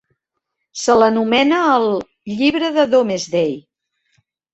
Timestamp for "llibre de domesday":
2.39-3.53